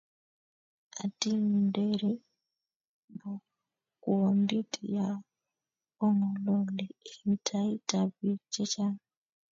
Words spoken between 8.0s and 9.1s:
biik chechang